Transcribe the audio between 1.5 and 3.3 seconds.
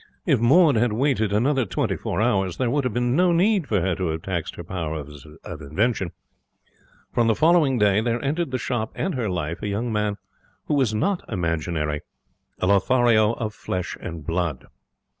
twenty four hours there would have been